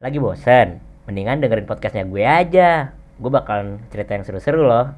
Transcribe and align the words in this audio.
Lagi 0.00 0.16
bosen? 0.16 0.80
Mendingan 1.04 1.44
dengerin 1.44 1.68
podcastnya 1.68 2.08
gue 2.08 2.24
aja. 2.24 2.96
Gue 3.20 3.28
bakalan 3.28 3.84
cerita 3.92 4.16
yang 4.16 4.24
seru-seru 4.24 4.64
loh. 4.64 4.96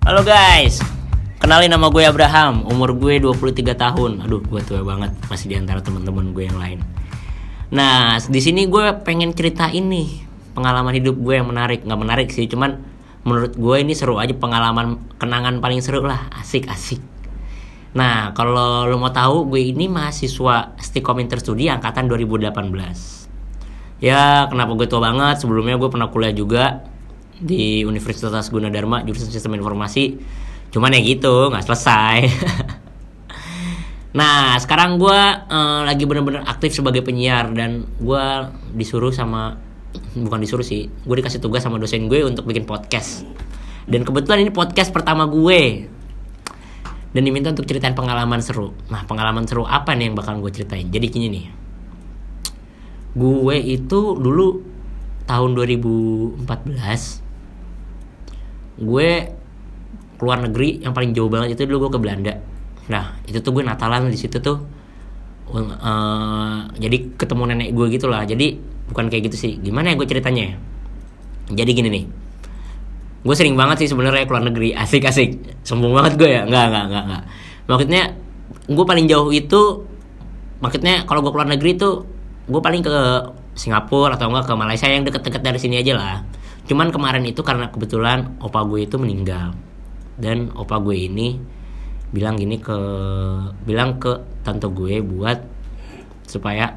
Halo 0.00 0.24
guys, 0.24 0.80
kenalin 1.44 1.68
nama 1.68 1.92
gue 1.92 2.00
Abraham, 2.08 2.64
umur 2.64 2.96
gue 2.96 3.20
23 3.20 3.76
tahun. 3.76 4.24
Aduh, 4.24 4.40
gue 4.40 4.64
tua 4.64 4.80
banget, 4.80 5.12
masih 5.28 5.52
di 5.52 5.60
antara 5.60 5.84
teman-teman 5.84 6.32
gue 6.32 6.48
yang 6.48 6.56
lain. 6.56 6.80
Nah, 7.68 8.16
di 8.16 8.40
sini 8.40 8.64
gue 8.64 8.96
pengen 9.04 9.36
cerita 9.36 9.68
ini 9.68 10.24
pengalaman 10.56 10.96
hidup 10.96 11.20
gue 11.20 11.36
yang 11.36 11.52
menarik, 11.52 11.84
nggak 11.84 12.00
menarik 12.00 12.32
sih, 12.32 12.48
cuman 12.48 12.80
menurut 13.28 13.60
gue 13.60 13.76
ini 13.76 13.92
seru 13.92 14.16
aja 14.16 14.32
pengalaman 14.32 15.04
kenangan 15.20 15.60
paling 15.60 15.84
seru 15.84 16.00
lah, 16.00 16.32
asik-asik. 16.40 17.17
Nah, 17.96 18.36
kalau 18.36 18.84
lo 18.84 19.00
mau 19.00 19.08
tahu, 19.08 19.48
gue 19.48 19.72
ini 19.72 19.88
mahasiswa 19.88 20.76
Stikom 20.76 21.24
Interstudi 21.24 21.72
angkatan 21.72 22.04
2018. 22.04 22.52
Ya, 24.04 24.44
kenapa 24.52 24.76
gue 24.76 24.84
tua 24.84 25.00
banget? 25.08 25.40
Sebelumnya 25.40 25.80
gue 25.80 25.88
pernah 25.88 26.12
kuliah 26.12 26.34
juga 26.36 26.84
di 27.38 27.86
Universitas 27.86 28.52
Gunadarma 28.52 29.02
jurusan 29.08 29.32
Sistem 29.32 29.56
Informasi. 29.56 30.20
Cuman 30.68 30.92
ya 30.92 31.00
gitu, 31.00 31.48
nggak 31.48 31.64
selesai. 31.64 32.18
nah, 34.18 34.60
sekarang 34.60 35.00
gue 35.00 35.20
eh, 35.48 35.80
lagi 35.88 36.04
bener-bener 36.04 36.44
aktif 36.44 36.76
sebagai 36.76 37.00
penyiar 37.00 37.50
dan 37.56 37.88
gue 37.96 38.24
disuruh 38.76 39.10
sama 39.16 39.56
bukan 40.12 40.44
disuruh 40.44 40.66
sih, 40.66 40.92
gue 40.92 41.16
dikasih 41.24 41.40
tugas 41.40 41.64
sama 41.64 41.80
dosen 41.80 42.06
gue 42.06 42.20
untuk 42.20 42.44
bikin 42.44 42.68
podcast. 42.68 43.24
Dan 43.88 44.04
kebetulan 44.04 44.44
ini 44.44 44.52
podcast 44.52 44.92
pertama 44.92 45.24
gue 45.24 45.88
dan 47.18 47.26
diminta 47.26 47.50
untuk 47.50 47.66
ceritain 47.66 47.98
pengalaman 47.98 48.38
seru. 48.38 48.78
Nah, 48.94 49.02
pengalaman 49.02 49.42
seru 49.42 49.66
apa 49.66 49.90
nih 49.98 50.06
yang 50.06 50.14
bakal 50.14 50.38
gue 50.38 50.54
ceritain? 50.54 50.86
Jadi 50.86 51.06
gini 51.10 51.26
nih. 51.34 51.50
Gue 53.18 53.58
itu 53.58 54.14
dulu 54.14 54.62
tahun 55.26 55.58
2014 55.58 56.46
gue 58.78 59.08
keluar 60.14 60.38
negeri 60.46 60.78
yang 60.86 60.94
paling 60.94 61.10
jauh 61.10 61.26
banget 61.26 61.58
itu 61.58 61.66
dulu 61.66 61.90
gue 61.90 61.98
ke 61.98 62.00
Belanda. 62.06 62.38
Nah, 62.86 63.18
itu 63.26 63.42
tuh 63.42 63.50
gue 63.50 63.66
Natalan 63.66 64.14
di 64.14 64.14
situ 64.14 64.38
tuh 64.38 64.62
uh, 65.50 66.70
jadi 66.78 67.18
ketemu 67.18 67.42
nenek 67.50 67.74
gue 67.74 67.98
gitu 67.98 68.06
lah. 68.06 68.22
Jadi 68.22 68.62
bukan 68.94 69.10
kayak 69.10 69.26
gitu 69.26 69.42
sih. 69.42 69.58
Gimana 69.58 69.90
ya 69.90 69.98
gue 69.98 70.06
ceritanya? 70.06 70.54
Jadi 71.50 71.70
gini 71.74 71.90
nih 71.90 72.27
gue 73.18 73.34
sering 73.34 73.58
banget 73.58 73.86
sih 73.86 73.88
sebenarnya 73.90 74.24
keluar 74.28 74.44
negeri. 74.46 74.74
Asik-asik 74.82 75.62
sombong 75.66 75.94
banget 75.94 76.18
gue 76.18 76.30
ya? 76.30 76.42
Nggak 76.46 76.64
nggak 76.70 76.84
nggak 76.90 77.04
nggak. 77.08 77.22
Maksudnya 77.68 78.02
gue 78.68 78.84
paling 78.84 79.06
jauh 79.08 79.30
itu 79.32 79.60
maksudnya 80.58 81.06
kalau 81.06 81.22
gue 81.22 81.32
keluar 81.32 81.48
negeri 81.48 81.78
itu 81.78 81.90
gue 82.48 82.60
paling 82.64 82.82
ke 82.82 82.96
Singapura 83.58 84.14
atau 84.14 84.30
enggak 84.30 84.46
ke 84.46 84.54
Malaysia 84.54 84.86
yang 84.86 85.02
deket-deket 85.02 85.42
dari 85.42 85.58
sini 85.58 85.82
aja 85.82 85.92
lah. 85.98 86.16
Cuman 86.68 86.94
kemarin 86.94 87.24
itu 87.26 87.40
karena 87.42 87.72
kebetulan 87.72 88.38
opa 88.38 88.62
gue 88.68 88.86
itu 88.86 88.96
meninggal. 89.00 89.56
Dan 90.18 90.54
opa 90.54 90.78
gue 90.78 90.94
ini 90.94 91.38
bilang 92.08 92.40
gini 92.40 92.56
ke 92.56 92.78
bilang 93.68 94.00
ke 94.00 94.16
tante 94.40 94.64
gue 94.72 95.04
buat 95.04 95.38
supaya 96.24 96.72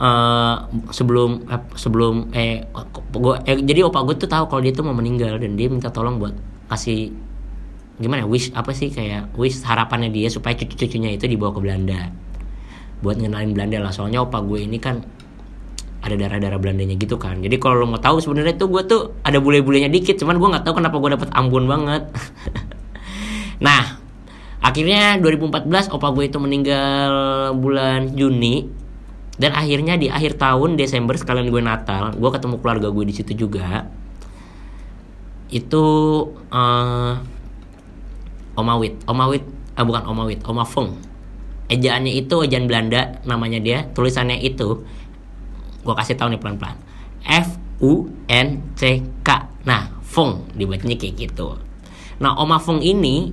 uh, 0.00 0.68
sebelum 0.92 1.44
eh, 1.48 1.62
sebelum 1.76 2.14
eh 2.32 2.68
gua, 3.16 3.40
eh 3.44 3.58
jadi 3.60 3.88
opa 3.88 4.04
gue 4.04 4.16
tuh 4.20 4.30
tahu 4.30 4.48
kalau 4.48 4.62
dia 4.62 4.72
tuh 4.72 4.84
mau 4.84 4.96
meninggal 4.96 5.40
dan 5.40 5.56
dia 5.56 5.68
minta 5.72 5.88
tolong 5.88 6.20
buat 6.20 6.36
kasih 6.68 7.12
gimana 7.96 8.28
wish 8.28 8.52
apa 8.52 8.76
sih 8.76 8.92
kayak 8.92 9.32
wish 9.40 9.64
harapannya 9.64 10.12
dia 10.12 10.28
supaya 10.28 10.52
cucu-cucunya 10.52 11.16
itu 11.16 11.24
dibawa 11.24 11.56
ke 11.56 11.60
Belanda. 11.64 12.00
Buat 13.00 13.20
ngenalin 13.20 13.52
Belanda 13.56 13.78
lah 13.80 13.92
soalnya 13.92 14.24
opa 14.24 14.40
gue 14.44 14.64
ini 14.64 14.76
kan 14.80 15.00
ada 16.04 16.14
darah-darah 16.14 16.60
Belandanya 16.62 16.94
gitu 16.94 17.18
kan. 17.18 17.42
Jadi 17.42 17.56
kalau 17.58 17.82
lo 17.82 17.86
mau 17.90 17.98
tahu 17.98 18.22
sebenarnya 18.22 18.54
tuh 18.54 18.68
gue 18.70 18.82
tuh 18.86 19.00
ada 19.26 19.42
bule-bulenya 19.42 19.90
dikit 19.90 20.20
cuman 20.20 20.38
gue 20.38 20.48
nggak 20.54 20.64
tahu 20.64 20.78
kenapa 20.78 20.96
gue 21.00 21.10
dapet 21.16 21.28
Ambon 21.32 21.64
banget. 21.66 22.04
Nah 23.56 23.96
akhirnya 24.60 25.16
2014 25.24 25.88
opa 25.88 26.12
gue 26.12 26.28
itu 26.28 26.36
meninggal 26.36 27.12
bulan 27.56 28.12
Juni 28.12 28.68
dan 29.36 29.52
akhirnya 29.52 30.00
di 30.00 30.08
akhir 30.08 30.40
tahun 30.40 30.80
Desember 30.80 31.12
sekalian 31.16 31.52
gue 31.52 31.60
Natal 31.60 32.16
gue 32.16 32.30
ketemu 32.32 32.56
keluarga 32.60 32.88
gue 32.88 33.04
di 33.04 33.14
situ 33.14 33.32
juga. 33.36 33.84
Itu 35.46 35.84
uh, 36.50 37.14
Omawit 38.56 39.06
Omawit 39.06 39.44
ah 39.76 39.84
bukan 39.84 40.02
Omawit 40.08 40.40
Omafong 40.42 40.96
ejaannya 41.68 42.16
itu 42.16 42.42
ejaan 42.42 42.66
Belanda 42.66 43.22
namanya 43.28 43.62
dia. 43.62 43.86
Tulisannya 43.92 44.40
itu 44.42 44.82
gue 45.84 45.94
kasih 45.94 46.18
tahu 46.18 46.34
nih 46.34 46.40
pelan-pelan. 46.40 46.80
F 47.22 47.54
U 47.84 48.10
N 48.26 48.74
C 48.74 49.06
K. 49.22 49.28
Nah 49.68 50.00
Fong 50.02 50.48
dibacanya 50.56 50.96
kayak 50.96 51.14
gitu. 51.14 51.60
Nah 52.18 52.34
Omafong 52.40 52.80
ini 52.80 53.30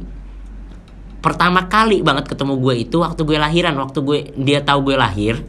pertama 1.24 1.72
kali 1.72 2.04
banget 2.04 2.28
ketemu 2.28 2.60
gue 2.60 2.74
itu 2.84 3.00
waktu 3.00 3.24
gue 3.24 3.38
lahiran. 3.40 3.74
Waktu 3.80 4.00
gue 4.04 4.20
dia 4.38 4.60
tahu 4.62 4.92
gue 4.92 5.00
lahir 5.00 5.42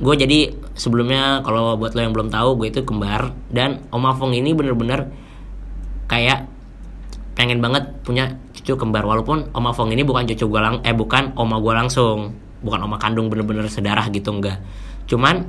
gue 0.00 0.14
jadi 0.16 0.38
sebelumnya 0.72 1.44
kalau 1.44 1.76
buat 1.76 1.92
lo 1.92 2.00
yang 2.00 2.16
belum 2.16 2.32
tahu 2.32 2.56
gue 2.56 2.72
itu 2.72 2.80
kembar. 2.88 3.36
Dan 3.52 3.84
Om 3.92 4.04
Afong 4.08 4.32
ini 4.32 4.56
bener-bener 4.56 5.12
kayak 6.08 6.48
pengen 7.36 7.60
banget 7.60 7.92
punya 8.00 8.40
cucu 8.56 8.80
kembar. 8.80 9.04
Walaupun 9.04 9.52
Om 9.52 9.66
Afong 9.68 9.92
ini 9.92 10.00
bukan 10.00 10.24
cucu 10.24 10.48
gue 10.48 10.60
lang 10.60 10.80
eh 10.88 10.96
bukan 10.96 11.36
oma 11.36 11.60
gue 11.60 11.72
langsung. 11.76 12.32
Bukan 12.64 12.80
oma 12.80 12.96
kandung 12.96 13.28
bener-bener 13.28 13.68
sedarah 13.68 14.08
gitu 14.08 14.32
enggak. 14.32 14.64
Cuman 15.04 15.44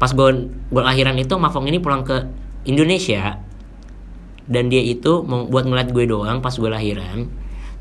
pas 0.00 0.10
gue 0.16 0.48
gue 0.48 0.82
lahiran 0.82 1.20
itu 1.20 1.36
Om 1.36 1.44
Afong 1.52 1.68
ini 1.68 1.76
pulang 1.76 2.08
ke 2.08 2.24
Indonesia. 2.64 3.36
Dan 4.48 4.72
dia 4.72 4.80
itu 4.80 5.28
mau 5.28 5.44
buat 5.44 5.68
ngeliat 5.68 5.92
gue 5.92 6.08
doang 6.08 6.40
pas 6.40 6.56
gue 6.56 6.72
lahiran. 6.72 7.28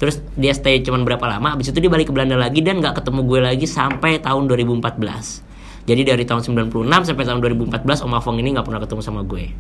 Terus 0.04 0.19
dia 0.36 0.52
stay 0.52 0.84
cuman 0.84 1.08
berapa 1.08 1.24
lama 1.24 1.56
abis 1.56 1.72
itu 1.72 1.80
dia 1.80 1.88
balik 1.88 2.12
ke 2.12 2.14
Belanda 2.14 2.36
lagi 2.36 2.59
dan 2.59 2.84
nggak 2.84 3.02
ketemu 3.02 3.24
gue 3.24 3.40
lagi 3.40 3.66
sampai 3.66 4.19
tahun 4.19 4.52
2014 4.52 5.47
jadi 5.88 6.03
dari 6.03 6.28
tahun 6.28 6.44
96 6.44 6.84
sampai 6.84 7.24
tahun 7.24 7.40
2014 7.40 8.03
Om 8.03 8.14
Afong 8.20 8.44
ini 8.44 8.52
nggak 8.59 8.68
pernah 8.68 8.84
ketemu 8.84 9.00
sama 9.00 9.24
gue. 9.24 9.56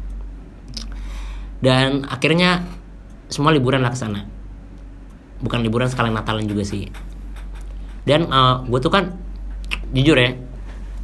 Dan 1.63 2.03
akhirnya 2.03 2.67
semua 3.31 3.55
liburan 3.55 3.79
lah 3.79 3.95
ke 3.95 3.97
sana. 3.97 4.27
Bukan 5.39 5.63
liburan 5.63 5.87
sekalian 5.87 6.19
Natalan 6.19 6.43
juga 6.43 6.67
sih. 6.67 6.91
Dan 8.03 8.27
uh, 8.27 8.59
gue 8.67 8.79
tuh 8.83 8.91
kan 8.91 9.15
jujur 9.95 10.19
ya, 10.19 10.35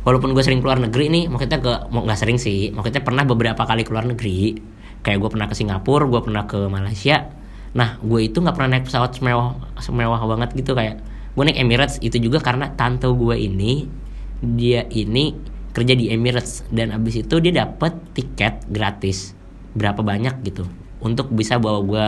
walaupun 0.03 0.35
gue 0.35 0.43
sering 0.43 0.59
keluar 0.59 0.83
negeri 0.83 1.07
nih, 1.07 1.31
maksudnya 1.31 1.63
ke 1.63 1.73
nggak 1.87 2.19
sering 2.19 2.35
sih, 2.35 2.75
maksudnya 2.75 2.99
pernah 2.99 3.23
beberapa 3.23 3.63
kali 3.63 3.87
keluar 3.87 4.03
negeri. 4.03 4.59
Kayak 5.07 5.23
gue 5.23 5.29
pernah 5.39 5.47
ke 5.47 5.55
Singapura, 5.55 6.03
gue 6.03 6.19
pernah 6.19 6.43
ke 6.51 6.59
Malaysia. 6.67 7.31
Nah, 7.79 7.95
gue 8.03 8.27
itu 8.27 8.43
nggak 8.43 8.55
pernah 8.59 8.75
naik 8.75 8.91
pesawat 8.91 9.15
semewah 9.15 9.79
semewah 9.79 10.19
banget 10.35 10.51
gitu 10.59 10.75
kayak 10.75 10.99
gue 11.33 11.43
naik 11.47 11.57
Emirates 11.63 11.97
itu 12.03 12.19
juga 12.19 12.43
karena 12.43 12.75
tante 12.75 13.09
gue 13.09 13.35
ini 13.39 14.02
dia 14.43 14.83
ini 14.91 15.33
kerja 15.73 15.95
di 15.97 16.11
Emirates 16.11 16.67
dan 16.69 16.91
abis 16.93 17.23
itu 17.23 17.39
dia 17.39 17.65
dapat 17.65 17.95
tiket 18.13 18.67
gratis. 18.69 19.33
Berapa 19.73 20.05
banyak 20.05 20.45
gitu 20.45 20.69
untuk 21.01 21.33
bisa 21.33 21.57
bawa 21.57 21.79
gue 21.81 22.05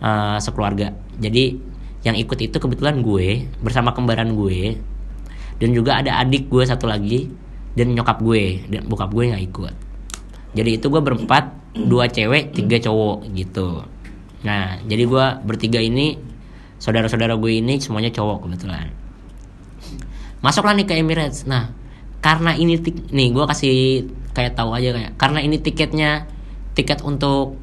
uh, 0.00 0.38
sekeluarga. 0.40 0.96
Jadi 1.20 1.58
yang 2.06 2.16
ikut 2.16 2.38
itu 2.38 2.56
kebetulan 2.56 3.02
gue 3.02 3.50
bersama 3.60 3.90
kembaran 3.92 4.32
gue 4.32 4.78
dan 5.58 5.70
juga 5.74 5.98
ada 5.98 6.22
adik 6.22 6.48
gue 6.48 6.62
satu 6.62 6.86
lagi 6.86 7.28
dan 7.76 7.92
nyokap 7.92 8.22
gue 8.22 8.64
dan 8.70 8.86
bokap 8.88 9.12
gue 9.12 9.34
nggak 9.34 9.44
ikut. 9.52 9.74
Jadi 10.56 10.70
itu 10.80 10.86
gue 10.88 11.02
berempat 11.02 11.52
dua 11.76 12.08
cewek 12.08 12.56
tiga 12.56 12.80
cowok 12.80 13.28
gitu. 13.36 13.84
Nah 14.46 14.80
jadi 14.88 15.04
gue 15.04 15.24
bertiga 15.44 15.82
ini 15.82 16.16
saudara-saudara 16.80 17.36
gue 17.36 17.60
ini 17.60 17.76
semuanya 17.82 18.08
cowok 18.08 18.48
kebetulan 18.48 19.05
masuklah 20.46 20.78
nih 20.78 20.86
ke 20.86 20.94
Emirates. 20.94 21.42
Nah 21.50 21.74
karena 22.22 22.54
ini 22.54 22.78
nih 23.10 23.34
gue 23.34 23.44
kasih 23.50 23.74
kayak 24.30 24.54
tahu 24.54 24.70
aja 24.78 24.94
kayak 24.94 25.12
karena 25.18 25.42
ini 25.42 25.58
tiketnya 25.58 26.30
tiket 26.78 27.02
untuk 27.02 27.58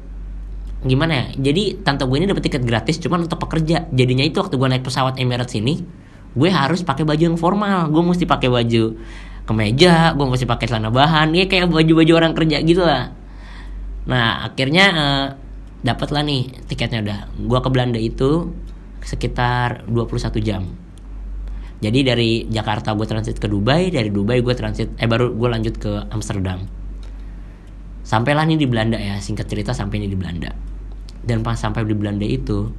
gimana 0.84 1.12
ya? 1.32 1.48
Jadi 1.48 1.80
tante 1.80 2.04
gue 2.04 2.16
ini 2.20 2.28
dapat 2.28 2.44
tiket 2.44 2.60
gratis 2.68 3.00
cuman 3.00 3.24
untuk 3.24 3.40
pekerja. 3.40 3.88
Jadinya 3.88 4.20
itu 4.28 4.36
waktu 4.44 4.60
gue 4.60 4.68
naik 4.68 4.84
pesawat 4.84 5.16
Emirates 5.16 5.56
ini 5.56 5.80
gue 6.36 6.50
harus 6.52 6.84
pakai 6.84 7.08
baju 7.08 7.22
yang 7.32 7.40
formal. 7.40 7.88
Gue 7.88 8.04
mesti 8.04 8.28
pakai 8.28 8.52
baju 8.52 9.00
kemeja 9.44 10.16
gue 10.16 10.24
mesti 10.24 10.48
pakai 10.48 10.64
celana 10.72 10.88
bahan 10.88 11.36
ya 11.36 11.44
kayak 11.44 11.68
baju-baju 11.72 12.12
orang 12.12 12.36
kerja 12.36 12.60
gitu 12.60 12.84
lah. 12.84 13.16
Nah 14.04 14.44
akhirnya 14.44 14.84
uh, 14.92 15.26
dapat 15.80 16.08
lah 16.12 16.20
nih 16.20 16.68
tiketnya 16.68 17.00
udah. 17.00 17.20
Gue 17.40 17.58
ke 17.64 17.68
Belanda 17.72 17.96
itu 17.96 18.52
sekitar 19.00 19.88
21 19.88 20.40
jam 20.44 20.83
jadi 21.84 22.16
dari 22.16 22.48
Jakarta 22.48 22.96
gue 22.96 23.04
transit 23.04 23.36
ke 23.36 23.44
Dubai 23.44 23.92
dari 23.92 24.08
Dubai 24.08 24.40
gue 24.40 24.56
transit 24.56 24.96
eh 24.96 25.04
baru 25.04 25.36
gue 25.36 25.48
lanjut 25.52 25.76
ke 25.76 26.08
Amsterdam. 26.08 26.64
Sampailah 28.00 28.48
nih 28.48 28.56
di 28.56 28.64
Belanda 28.64 28.96
ya 28.96 29.20
singkat 29.20 29.44
cerita 29.52 29.76
sampai 29.76 30.00
nih 30.00 30.08
di 30.08 30.16
Belanda. 30.16 30.48
Dan 31.20 31.44
pas 31.44 31.60
sampai 31.60 31.84
di 31.84 31.92
Belanda 31.92 32.24
itu 32.24 32.72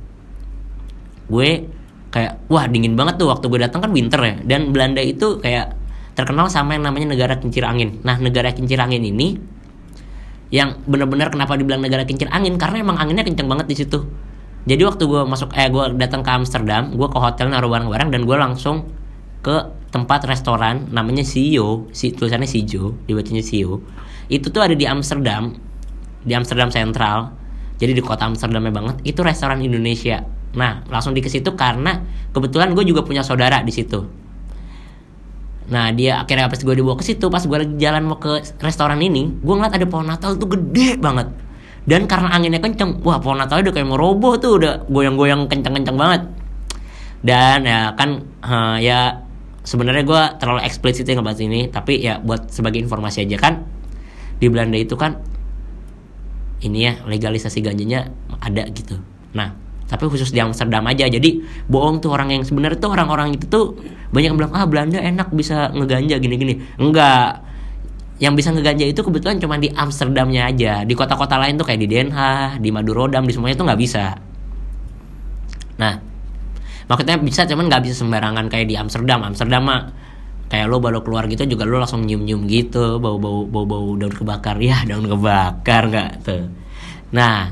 gue 1.30 1.50
kayak 2.10 2.50
wah 2.50 2.66
dingin 2.66 2.98
banget 2.98 3.22
tuh 3.22 3.30
waktu 3.30 3.46
gue 3.46 3.60
datang 3.62 3.86
kan 3.86 3.94
winter 3.94 4.22
ya. 4.26 4.36
Dan 4.42 4.74
Belanda 4.74 5.06
itu 5.06 5.38
kayak 5.38 5.78
terkenal 6.18 6.50
sama 6.50 6.74
yang 6.74 6.90
namanya 6.90 7.14
negara 7.14 7.38
kincir 7.38 7.62
angin. 7.62 8.02
Nah 8.02 8.18
negara 8.18 8.58
kincir 8.58 8.82
angin 8.82 9.06
ini 9.06 9.38
yang 10.50 10.82
benar-benar 10.90 11.30
kenapa 11.30 11.54
dibilang 11.54 11.86
negara 11.86 12.10
kincir 12.10 12.26
angin? 12.34 12.58
Karena 12.58 12.82
emang 12.82 12.98
anginnya 12.98 13.22
kenceng 13.22 13.46
banget 13.46 13.70
di 13.70 13.76
situ 13.78 14.02
jadi 14.66 14.82
waktu 14.82 15.06
gue 15.06 15.22
masuk 15.30 15.54
eh 15.54 15.70
gue 15.70 15.94
datang 16.02 16.26
ke 16.26 16.30
Amsterdam 16.34 16.90
gue 16.98 17.06
ke 17.06 17.18
hotel 17.22 17.54
naruh 17.54 17.70
barang-barang 17.70 18.10
dan 18.10 18.22
gue 18.26 18.38
langsung 18.38 18.90
ke 19.46 19.56
tempat 19.94 20.26
restoran 20.26 20.90
namanya 20.90 21.22
Sio. 21.22 21.88
Si 21.94 22.12
tulisannya 22.12 22.50
Sijo 22.50 22.98
dibacanya 23.06 23.46
Sio. 23.46 23.86
Itu 24.28 24.50
tuh 24.50 24.66
ada 24.66 24.74
di 24.74 24.90
Amsterdam 24.90 25.54
di 26.26 26.34
Amsterdam 26.34 26.74
Central. 26.74 27.30
Jadi 27.78 27.94
di 27.94 28.02
kota 28.02 28.26
Amsterdamnya 28.26 28.74
banget 28.74 29.06
itu 29.06 29.22
restoran 29.22 29.62
Indonesia. 29.62 30.26
Nah 30.58 30.82
langsung 30.90 31.14
di 31.14 31.22
ke 31.22 31.30
situ 31.30 31.54
karena 31.54 32.02
kebetulan 32.34 32.74
gue 32.74 32.84
juga 32.90 33.06
punya 33.06 33.22
saudara 33.22 33.62
di 33.62 33.70
situ. 33.70 34.02
Nah 35.70 35.94
dia 35.94 36.26
akhirnya 36.26 36.50
pas 36.50 36.58
gue 36.58 36.76
dibawa 36.76 36.98
ke 36.98 37.06
situ 37.06 37.30
pas 37.30 37.46
gue 37.46 37.78
jalan 37.78 38.02
mau 38.02 38.18
ke 38.18 38.42
restoran 38.66 38.98
ini 38.98 39.30
gue 39.30 39.54
ngeliat 39.54 39.78
ada 39.78 39.86
pohon 39.86 40.10
Natal 40.10 40.36
tuh 40.42 40.50
gede 40.58 40.98
banget 40.98 41.45
dan 41.86 42.10
karena 42.10 42.34
anginnya 42.34 42.58
kenceng 42.58 43.02
wah 43.06 43.22
pohon 43.22 43.38
Natal 43.38 43.62
udah 43.62 43.74
kayak 43.74 43.86
mau 43.86 43.98
roboh 43.98 44.42
tuh 44.42 44.58
udah 44.58 44.90
goyang-goyang 44.90 45.46
kenceng-kenceng 45.46 45.98
banget. 45.98 46.22
Dan 47.26 47.66
ya 47.66 47.94
kan 47.98 48.26
uh, 48.46 48.78
ya 48.78 49.26
sebenarnya 49.66 50.04
gue 50.06 50.22
terlalu 50.38 50.62
eksplisit 50.66 51.10
ya 51.10 51.18
ngebahas 51.18 51.42
ini 51.42 51.70
tapi 51.70 52.02
ya 52.02 52.22
buat 52.22 52.54
sebagai 52.54 52.82
informasi 52.82 53.26
aja 53.26 53.38
kan 53.42 53.66
di 54.38 54.46
Belanda 54.50 54.78
itu 54.78 54.94
kan 54.94 55.18
ini 56.62 56.90
ya 56.90 57.02
legalisasi 57.06 57.62
ganjanya 57.62 58.10
ada 58.42 58.66
gitu. 58.74 58.98
Nah 59.34 59.54
tapi 59.86 60.10
khusus 60.10 60.34
di 60.34 60.42
Amsterdam 60.42 60.82
aja 60.90 61.06
jadi 61.06 61.46
bohong 61.70 62.02
tuh 62.02 62.10
orang 62.10 62.34
yang 62.34 62.42
sebenarnya 62.42 62.82
tuh 62.82 62.98
orang-orang 62.98 63.38
itu 63.38 63.46
tuh 63.46 63.78
banyak 64.10 64.34
yang 64.34 64.38
bilang 64.38 64.54
ah 64.58 64.66
Belanda 64.66 64.98
enak 64.98 65.30
bisa 65.34 65.70
ngeganja 65.70 66.18
gini-gini. 66.18 66.62
Enggak 66.82 67.45
yang 68.16 68.32
bisa 68.32 68.56
ngeganja 68.56 68.88
itu 68.88 69.04
kebetulan 69.04 69.44
cuma 69.44 69.60
di 69.60 69.68
Amsterdamnya 69.68 70.48
aja. 70.48 70.88
Di 70.88 70.94
kota-kota 70.96 71.36
lain 71.36 71.60
tuh 71.60 71.68
kayak 71.68 71.80
di 71.84 71.88
Den 71.92 72.16
Haag 72.16 72.64
di 72.64 72.72
Madurodam 72.72 73.28
di 73.28 73.36
semuanya 73.36 73.60
tuh 73.60 73.68
nggak 73.68 73.82
bisa. 73.82 74.16
Nah 75.76 76.00
maksudnya 76.88 77.20
bisa 77.20 77.44
cuman 77.44 77.68
nggak 77.68 77.84
bisa 77.84 77.96
sembarangan 78.00 78.48
kayak 78.48 78.72
di 78.72 78.76
Amsterdam. 78.80 79.20
Amsterdam 79.28 79.68
mah 79.68 79.82
kayak 80.48 80.72
lo 80.72 80.80
baru 80.80 81.04
keluar 81.04 81.28
gitu 81.28 81.44
juga 81.44 81.68
lo 81.68 81.84
langsung 81.84 82.08
nyium 82.08 82.24
nyium 82.24 82.42
gitu. 82.48 83.04
Bau 83.04 83.20
bau 83.20 83.44
bau 83.44 83.68
bau 83.68 84.00
daun 84.00 84.16
kebakar. 84.16 84.64
Ya 84.64 84.80
daun 84.90 85.12
kebakar 85.12 85.92
nggak 85.92 86.12
tuh. 86.24 86.48
Nah 87.12 87.52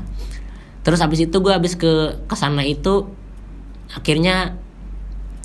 terus 0.80 1.00
habis 1.04 1.28
itu 1.28 1.36
gue 1.44 1.52
habis 1.52 1.76
ke 1.76 2.24
ke 2.24 2.36
sana 2.40 2.64
itu 2.64 3.08
akhirnya 3.92 4.56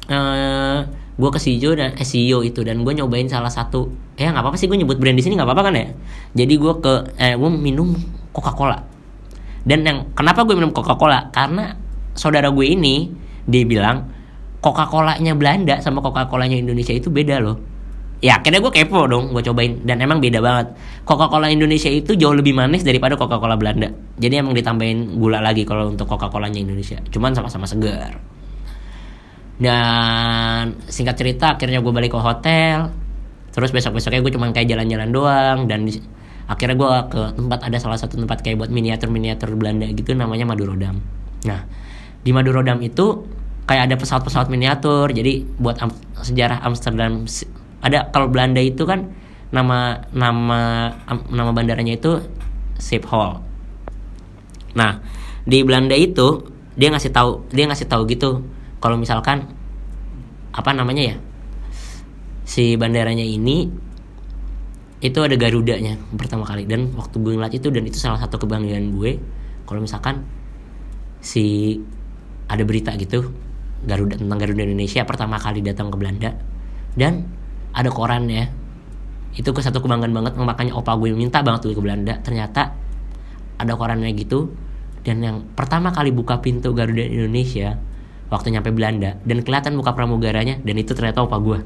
eh, 0.07 0.80
gue 1.19 1.30
ke 1.36 1.39
Sijo 1.39 1.75
dan 1.75 2.00
eh, 2.00 2.07
CEO 2.07 2.39
itu 2.48 2.63
dan 2.63 2.80
gue 2.88 2.94
nyobain 2.95 3.27
salah 3.27 3.51
satu 3.51 3.92
eh 4.16 4.24
nggak 4.24 4.39
apa-apa 4.39 4.56
sih 4.56 4.71
gue 4.71 4.80
nyebut 4.80 4.95
brand 4.95 5.19
di 5.19 5.24
sini 5.24 5.36
nggak 5.36 5.48
apa-apa 5.51 5.63
kan 5.68 5.74
ya 5.75 5.88
jadi 6.31 6.54
gue 6.56 6.74
ke 6.80 6.94
eh 7.19 7.36
gue 7.36 7.50
minum 7.51 7.92
Coca 8.31 8.56
Cola 8.56 8.80
dan 9.68 9.83
yang 9.83 9.98
kenapa 10.16 10.48
gue 10.48 10.56
minum 10.56 10.71
Coca 10.71 10.95
Cola 10.95 11.27
karena 11.36 11.75
saudara 12.16 12.48
gue 12.48 12.66
ini 12.66 13.12
dia 13.44 13.68
bilang 13.68 14.07
Coca-Colanya 14.60 15.33
Belanda 15.39 15.80
sama 15.80 16.04
Coca-Colanya 16.04 16.60
Indonesia 16.60 16.92
itu 16.92 17.07
beda 17.07 17.39
loh. 17.39 17.57
Ya 18.19 18.44
akhirnya 18.44 18.60
gue 18.60 18.68
kepo 18.75 19.07
dong, 19.07 19.31
gue 19.31 19.39
cobain 19.39 19.80
dan 19.88 20.04
emang 20.04 20.19
beda 20.19 20.44
banget. 20.44 20.75
Coca-Cola 21.07 21.48
Indonesia 21.48 21.88
itu 21.88 22.19
jauh 22.19 22.36
lebih 22.36 22.51
manis 22.51 22.83
daripada 22.83 23.16
Coca-Cola 23.16 23.56
Belanda. 23.56 23.88
Jadi 24.19 24.36
emang 24.36 24.51
ditambahin 24.51 25.16
gula 25.16 25.39
lagi 25.39 25.63
kalau 25.63 25.95
untuk 25.95 26.04
Coca-Colanya 26.12 26.60
Indonesia. 26.60 27.00
Cuman 27.07 27.31
sama-sama 27.31 27.63
segar. 27.63 28.19
Dan 29.60 30.80
singkat 30.88 31.20
cerita 31.20 31.60
akhirnya 31.60 31.84
gue 31.84 31.92
balik 31.92 32.16
ke 32.16 32.20
hotel. 32.20 32.96
Terus 33.52 33.76
besok-besoknya 33.76 34.24
gue 34.24 34.32
cuma 34.34 34.48
kayak 34.56 34.72
jalan-jalan 34.72 35.10
doang 35.12 35.58
dan 35.68 35.84
di, 35.84 36.00
akhirnya 36.48 36.76
gue 36.80 36.92
ke 37.12 37.22
tempat 37.36 37.60
ada 37.68 37.78
salah 37.78 38.00
satu 38.00 38.16
tempat 38.16 38.40
kayak 38.40 38.56
buat 38.56 38.72
miniatur-miniatur 38.72 39.52
Belanda 39.60 39.86
gitu 39.92 40.16
namanya 40.16 40.48
Madurodam. 40.48 41.04
Nah, 41.44 41.68
di 42.24 42.32
Madurodam 42.32 42.80
itu 42.80 43.28
kayak 43.70 43.86
ada 43.86 43.96
pesawat-pesawat 44.02 44.50
miniatur 44.50 45.14
jadi 45.14 45.46
buat 45.62 45.78
am 45.78 45.94
sejarah 46.26 46.66
Amsterdam 46.66 47.30
ada 47.86 48.10
kalau 48.10 48.26
Belanda 48.26 48.58
itu 48.58 48.82
kan 48.90 49.14
nama 49.54 50.10
nama 50.10 50.90
am, 51.06 51.30
nama 51.30 51.54
bandaranya 51.54 51.94
itu 51.94 52.18
Schiphol 52.82 53.46
nah 54.74 55.06
di 55.46 55.62
Belanda 55.62 55.94
itu 55.94 56.50
dia 56.74 56.90
ngasih 56.90 57.14
tahu 57.14 57.46
dia 57.54 57.70
ngasih 57.70 57.86
tahu 57.86 58.10
gitu 58.10 58.42
kalau 58.80 58.96
misalkan 58.96 59.48
apa 60.50 60.72
namanya 60.74 61.14
ya 61.14 61.16
si 62.50 62.74
bandaranya 62.76 63.22
ini 63.22 63.70
itu 65.00 65.20
ada 65.24 65.36
Garudanya 65.40 65.96
pertama 66.16 66.44
kali. 66.44 66.68
Dan 66.68 66.92
waktu 66.96 67.16
gue 67.24 67.34
ngeliat 67.40 67.56
itu 67.56 67.72
dan 67.72 67.88
itu 67.88 67.96
salah 67.96 68.20
satu 68.20 68.36
kebanggaan 68.42 68.92
gue 68.96 69.16
kalau 69.64 69.80
misalkan 69.80 70.28
si 71.24 71.78
ada 72.50 72.64
berita 72.66 72.96
gitu 73.00 73.31
Garuda 73.80 74.20
tentang 74.20 74.36
Garuda 74.36 74.66
Indonesia 74.68 75.08
pertama 75.08 75.40
kali 75.40 75.64
datang 75.64 75.88
ke 75.88 75.96
Belanda. 75.96 76.36
Dan 77.00 77.24
ada 77.72 77.88
korannya. 77.88 78.52
Itu 79.31 79.56
ke 79.56 79.62
satu 79.64 79.80
kebanggaan 79.80 80.12
banget 80.12 80.34
makanya 80.36 80.74
opa 80.76 81.00
gue 81.00 81.16
minta 81.16 81.40
banget 81.46 81.70
tuh 81.70 81.78
ke 81.78 81.84
Belanda. 81.84 82.20
Ternyata 82.20 82.76
ada 83.56 83.74
korannya 83.80 84.12
gitu. 84.20 84.52
Dan 85.00 85.24
yang 85.24 85.38
pertama 85.56 85.96
kali 85.96 86.12
buka 86.12 86.44
pintu 86.44 86.76
Garuda 86.76 87.08
Indonesia 87.08 87.80
waktu 88.30 88.54
nyampe 88.54 88.70
Belanda 88.74 89.18
dan 89.26 89.38
kelihatan 89.42 89.74
muka 89.78 89.94
pramugaranya 89.94 90.62
dan 90.62 90.76
itu 90.78 90.94
ternyata 90.94 91.26
opa 91.26 91.38
gue 91.42 91.60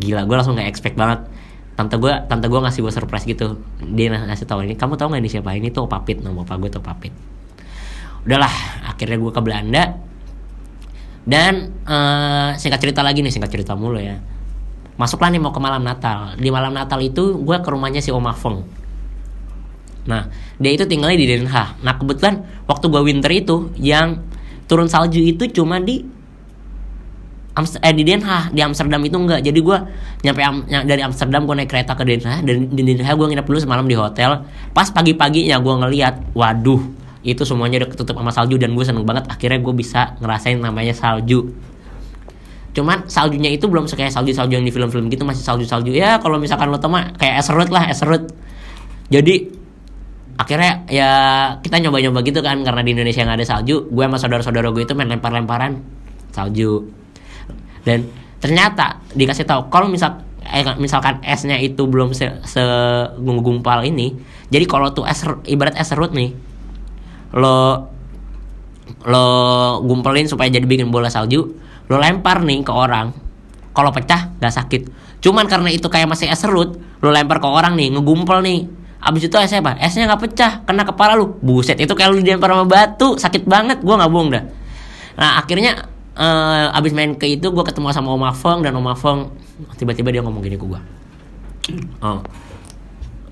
gila 0.00 0.22
gue 0.24 0.36
langsung 0.38 0.54
nggak 0.54 0.70
expect 0.70 0.94
banget 0.94 1.26
tante 1.76 1.98
gue 2.00 2.12
tante 2.30 2.46
gue 2.48 2.60
ngasih 2.62 2.80
gue 2.80 2.92
surprise 2.94 3.26
gitu 3.28 3.60
dia 3.82 4.14
ngasih 4.14 4.46
tahu 4.48 4.64
ini 4.64 4.74
kamu 4.78 4.96
tahu 4.96 5.12
nggak 5.12 5.22
ini 5.22 5.30
siapa 5.30 5.50
ini 5.52 5.68
tuh 5.74 5.84
opa 5.90 6.02
Pit 6.06 6.24
nama 6.24 6.40
opa 6.40 6.56
gue 6.56 6.70
tuh 6.72 6.80
opa 6.80 6.94
Pit 6.96 7.12
udahlah 8.24 8.50
akhirnya 8.88 9.18
gue 9.20 9.32
ke 9.34 9.40
Belanda 9.42 10.06
dan 11.26 11.74
uh, 11.82 12.54
singkat 12.54 12.78
cerita 12.78 13.02
lagi 13.02 13.18
nih, 13.18 13.34
singkat 13.34 13.50
cerita 13.50 13.74
mulu 13.74 13.98
ya. 13.98 14.22
Masuklah 14.94 15.28
nih 15.34 15.42
mau 15.42 15.50
ke 15.50 15.58
malam 15.58 15.82
Natal. 15.82 16.38
Di 16.38 16.48
malam 16.54 16.70
Natal 16.70 17.02
itu 17.02 17.42
gue 17.42 17.56
ke 17.58 17.68
rumahnya 17.68 17.98
si 17.98 18.14
Oma 18.14 18.30
Feng. 18.30 18.62
Nah, 20.06 20.30
dia 20.62 20.70
itu 20.70 20.86
tinggalnya 20.86 21.18
di 21.18 21.26
Den. 21.26 21.50
Nah, 21.50 21.94
kebetulan 21.98 22.46
waktu 22.70 22.86
gue 22.86 23.02
winter 23.02 23.28
itu 23.34 23.74
yang 23.74 24.22
turun 24.66 24.90
salju 24.90 25.22
itu 25.22 25.46
cuma 25.50 25.78
di 25.82 26.04
Amst 27.56 27.80
eh, 27.80 27.94
di 27.96 28.04
Den 28.04 28.20
Haag, 28.20 28.52
di 28.52 28.60
Amsterdam 28.60 29.00
itu 29.00 29.16
enggak. 29.16 29.40
Jadi 29.40 29.64
gue 29.64 29.78
nyampe 30.28 30.44
am 30.44 30.68
dari 30.68 31.00
Amsterdam 31.00 31.48
gue 31.48 31.56
naik 31.56 31.72
kereta 31.72 31.96
ke 31.96 32.04
Den 32.04 32.20
Haag. 32.20 32.44
Dan 32.44 32.68
di 32.68 32.84
Den 32.84 33.00
Haag 33.00 33.16
gue 33.16 33.32
nginep 33.32 33.48
dulu 33.48 33.56
semalam 33.56 33.88
di 33.88 33.96
hotel. 33.96 34.44
Pas 34.76 34.92
pagi-paginya 34.92 35.56
gue 35.56 35.74
ngeliat, 35.80 36.36
waduh, 36.36 36.84
itu 37.24 37.48
semuanya 37.48 37.80
udah 37.80 37.96
ketutup 37.96 38.20
sama 38.20 38.28
salju. 38.28 38.60
Dan 38.60 38.76
gue 38.76 38.84
seneng 38.84 39.08
banget 39.08 39.24
akhirnya 39.32 39.56
gue 39.64 39.72
bisa 39.72 40.20
ngerasain 40.20 40.60
namanya 40.60 40.92
salju. 40.92 41.48
Cuman 42.76 43.08
saljunya 43.08 43.48
itu 43.48 43.64
belum 43.72 43.88
kayak 43.88 44.12
salju-salju 44.12 44.52
yang 44.52 44.66
di 44.68 44.72
film-film 44.76 45.08
gitu. 45.08 45.24
Masih 45.24 45.40
salju-salju. 45.40 45.96
Ya 45.96 46.20
kalau 46.20 46.36
misalkan 46.36 46.68
lo 46.68 46.76
teman 46.76 47.16
kayak 47.16 47.40
es 47.40 47.48
serut 47.48 47.72
lah 47.72 47.88
es 47.88 48.04
serut 48.04 48.28
jadi 49.06 49.46
akhirnya 50.36 50.84
ya 50.92 51.10
kita 51.64 51.80
nyoba-nyoba 51.80 52.20
gitu 52.24 52.44
kan 52.44 52.60
karena 52.60 52.80
di 52.84 52.90
Indonesia 52.92 53.24
nggak 53.24 53.38
ada 53.40 53.46
salju. 53.46 53.88
Gue 53.88 54.04
sama 54.04 54.20
saudara-saudara 54.20 54.68
gue 54.72 54.84
itu 54.84 54.92
main 54.92 55.08
lempar-lemparan 55.08 55.80
salju. 56.32 56.88
Dan 57.82 58.08
ternyata 58.38 59.00
dikasih 59.16 59.48
tahu 59.48 59.72
kalau 59.72 59.88
misal 59.88 60.20
eh, 60.44 60.62
misalkan 60.76 61.24
esnya 61.24 61.56
itu 61.56 61.88
belum 61.88 62.12
se, 62.12 62.28
se 62.44 62.62
gumpal 63.18 63.82
ini 63.82 64.12
jadi 64.52 64.64
kalau 64.68 64.92
tuh 64.94 65.08
es 65.08 65.24
ibarat 65.48 65.74
es 65.74 65.88
serut 65.90 66.12
nih 66.14 66.30
lo 67.34 67.90
lo 69.02 69.26
gumpelin 69.82 70.30
supaya 70.30 70.46
jadi 70.52 70.62
bikin 70.62 70.94
bola 70.94 71.10
salju 71.10 71.58
lo 71.90 71.96
lempar 71.98 72.42
nih 72.42 72.62
ke 72.62 72.72
orang 72.74 73.14
kalau 73.76 73.92
pecah 73.92 74.32
gak 74.40 74.54
sakit. 74.56 74.82
Cuman 75.20 75.44
karena 75.52 75.68
itu 75.68 75.92
kayak 75.92 76.08
masih 76.08 76.32
es 76.32 76.40
serut 76.40 76.80
lo 77.04 77.10
lempar 77.12 77.38
ke 77.42 77.48
orang 77.48 77.76
nih 77.76 77.92
ngegumpel 77.92 78.40
nih 78.40 78.85
abis 79.00 79.28
itu 79.28 79.36
esnya 79.36 79.60
apa? 79.60 79.76
Esnya 79.78 80.08
nggak 80.08 80.22
pecah 80.28 80.52
kena 80.64 80.82
kepala 80.84 81.14
lu. 81.14 81.36
Buset 81.40 81.76
itu 81.78 81.92
kayak 81.92 82.10
lu 82.14 82.22
dilempar 82.24 82.52
sama 82.52 82.64
batu. 82.64 83.16
Sakit 83.16 83.44
banget 83.44 83.84
gue 83.84 83.94
nggak 83.94 84.10
bohong 84.10 84.30
dah. 84.32 84.44
Nah 85.16 85.40
akhirnya 85.40 85.88
uh, 86.16 86.76
abis 86.76 86.92
main 86.96 87.14
ke 87.14 87.28
itu 87.28 87.46
gue 87.52 87.64
ketemu 87.64 87.92
sama 87.92 88.12
Oma 88.12 88.32
Feng 88.32 88.64
dan 88.64 88.74
Oma 88.74 88.96
Feng 88.96 89.30
tiba-tiba 89.76 90.12
dia 90.12 90.20
ngomong 90.24 90.42
gini 90.44 90.56
ke 90.56 90.66
gue 90.66 90.80
oh. 92.02 92.20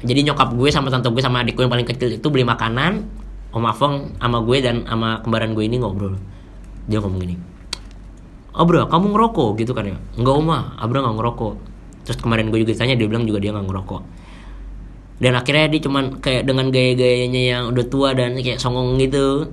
Jadi 0.04 0.20
nyokap 0.28 0.52
gue 0.52 0.68
sama 0.68 0.92
tante 0.92 1.08
gue 1.08 1.22
sama 1.24 1.40
adik 1.40 1.56
gue 1.56 1.64
yang 1.64 1.72
paling 1.72 1.88
kecil 1.88 2.12
itu 2.12 2.26
beli 2.28 2.44
makanan 2.44 3.08
Om 3.54 3.64
Afong 3.70 3.94
sama 4.20 4.42
gue 4.44 4.58
dan 4.60 4.84
sama 4.84 5.22
kembaran 5.24 5.56
gue 5.56 5.64
ini 5.64 5.80
ngobrol. 5.80 6.18
Dia 6.84 7.00
ngomong 7.00 7.20
gini 7.22 7.36
Abra 8.54 8.86
kamu 8.86 9.14
ngerokok? 9.16 9.50
Gitu 9.58 9.72
kan 9.72 9.88
ya. 9.88 9.96
Enggak 10.20 10.34
Oma. 10.36 10.76
Abra 10.76 11.00
nggak 11.02 11.16
ngerokok. 11.16 11.54
Terus 12.04 12.18
kemarin 12.20 12.52
gue 12.52 12.60
juga 12.60 12.76
tanya 12.76 12.94
dia 12.98 13.08
bilang 13.08 13.24
juga 13.24 13.40
dia 13.40 13.50
nggak 13.56 13.64
ngerokok 13.64 14.02
dan 15.22 15.38
akhirnya 15.38 15.70
dia 15.70 15.80
cuman 15.84 16.04
kayak 16.18 16.42
dengan 16.48 16.70
gaya-gayanya 16.74 17.42
yang 17.42 17.62
udah 17.70 17.84
tua 17.86 18.14
dan 18.14 18.34
kayak 18.38 18.58
songong 18.58 18.98
gitu. 18.98 19.50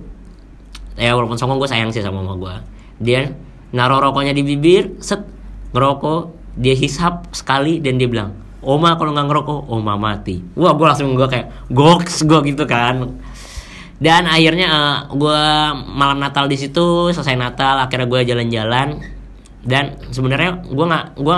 Ya 0.98 1.16
walaupun 1.16 1.40
songong 1.40 1.56
gue 1.56 1.70
sayang 1.70 1.88
sih 1.88 2.04
sama 2.04 2.20
mama 2.20 2.36
gue 2.36 2.54
dia 3.02 3.34
naruh 3.74 3.98
rokoknya 3.98 4.36
di 4.36 4.46
bibir 4.46 4.94
set 5.02 5.26
ngerokok 5.74 6.30
dia 6.60 6.76
hisap 6.76 7.32
sekali 7.34 7.82
dan 7.82 7.96
dia 7.98 8.06
bilang 8.06 8.36
Oma 8.62 8.94
kalau 8.94 9.10
nggak 9.10 9.26
ngerokok 9.26 9.60
Oma 9.74 9.98
mati. 9.98 10.38
Wah 10.54 10.70
gue 10.78 10.86
langsung 10.86 11.18
gue 11.18 11.26
kayak 11.26 11.50
goks 11.74 12.22
gue 12.22 12.54
gitu 12.54 12.62
kan. 12.62 13.18
Dan 13.98 14.30
akhirnya 14.30 14.68
uh, 14.70 14.98
gue 15.10 15.42
malam 15.90 16.22
Natal 16.22 16.46
di 16.46 16.54
situ 16.54 17.10
selesai 17.10 17.34
Natal 17.34 17.82
akhirnya 17.82 18.06
gue 18.06 18.20
jalan-jalan. 18.22 19.02
Dan 19.66 19.98
sebenarnya 20.14 20.62
gue 20.62 20.86
nggak 20.86 21.06
gue 21.18 21.34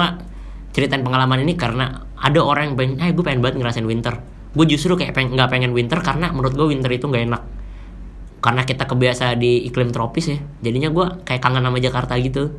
ceritain 0.77 1.01
pengalaman 1.01 1.49
ini 1.49 1.57
karena 1.57 2.04
ada 2.25 2.41
orang 2.41 2.73
yang 2.73 2.77
pengen, 2.81 2.97
eh 3.05 3.13
gue 3.13 3.21
pengen 3.21 3.45
banget 3.45 3.61
ngerasain 3.61 3.85
winter. 3.85 4.17
Gue 4.57 4.65
justru 4.65 4.97
kayak 4.97 5.13
pengen 5.13 5.37
nggak 5.37 5.51
pengen 5.53 5.77
winter 5.77 6.01
karena 6.01 6.33
menurut 6.33 6.57
gue 6.57 6.67
winter 6.73 6.89
itu 6.89 7.05
nggak 7.05 7.25
enak. 7.29 7.43
Karena 8.41 8.65
kita 8.65 8.89
kebiasa 8.89 9.37
di 9.37 9.69
iklim 9.69 9.93
tropis 9.93 10.33
ya, 10.33 10.39
jadinya 10.65 10.89
gue 10.89 11.07
kayak 11.29 11.41
kangen 11.45 11.61
sama 11.61 11.79
Jakarta 11.81 12.17
gitu. 12.17 12.57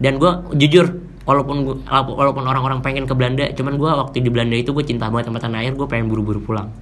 Dan 0.00 0.16
gue 0.16 0.56
jujur, 0.56 1.04
walaupun 1.28 1.56
gua, 1.68 1.76
walaupun 1.88 2.44
orang-orang 2.48 2.80
pengen 2.80 3.04
ke 3.04 3.12
Belanda, 3.12 3.44
cuman 3.52 3.76
gue 3.76 3.90
waktu 3.92 4.16
di 4.24 4.30
Belanda 4.32 4.56
itu 4.56 4.72
gue 4.72 4.84
cinta 4.84 5.12
banget 5.12 5.28
sama 5.28 5.38
tanah 5.40 5.64
air, 5.64 5.76
gue 5.76 5.86
pengen 5.88 6.08
buru-buru 6.08 6.40
pulang. 6.40 6.72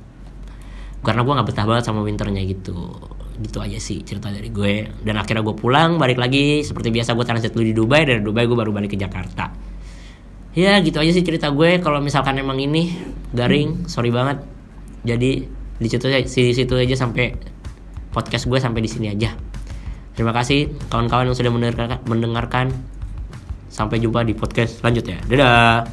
Karena 1.02 1.26
gue 1.26 1.32
nggak 1.34 1.48
betah 1.50 1.66
banget 1.66 1.84
sama 1.90 2.06
winternya 2.06 2.42
gitu 2.46 2.98
gitu 3.40 3.56
aja 3.64 3.80
sih 3.80 4.04
cerita 4.04 4.28
dari 4.28 4.52
gue 4.52 5.00
dan 5.00 5.16
akhirnya 5.16 5.40
gue 5.40 5.56
pulang 5.56 5.96
balik 5.96 6.20
lagi 6.20 6.60
seperti 6.60 6.92
biasa 6.92 7.16
gue 7.16 7.24
transit 7.24 7.56
dulu 7.56 7.64
di 7.64 7.72
Dubai 7.72 8.04
dari 8.04 8.20
Dubai 8.20 8.44
gue 8.44 8.52
baru 8.52 8.68
balik 8.68 8.92
ke 8.92 8.98
Jakarta 9.00 9.48
ya 10.56 10.78
gitu 10.82 10.98
aja 10.98 11.12
sih 11.14 11.24
cerita 11.24 11.50
gue. 11.50 11.78
Kalau 11.78 12.02
misalkan 12.02 12.38
emang 12.38 12.58
ini 12.58 12.94
garing 13.34 13.86
sorry 13.86 14.10
banget. 14.10 14.42
Jadi 15.06 15.46
di 15.80 15.88
situ 15.88 16.06
di 16.10 16.54
situ 16.54 16.74
aja 16.76 16.96
sampai 16.98 17.32
podcast 18.10 18.50
gue 18.50 18.58
sampai 18.58 18.80
di 18.82 18.90
sini 18.90 19.08
aja. 19.10 19.32
Terima 20.14 20.34
kasih 20.34 20.68
kawan-kawan 20.90 21.30
yang 21.30 21.38
sudah 21.38 21.52
mendengarkan 21.54 21.98
mendengarkan. 22.04 22.66
Sampai 23.70 24.02
jumpa 24.02 24.26
di 24.26 24.34
podcast 24.34 24.82
selanjutnya. 24.82 25.22
Dadah 25.30 25.86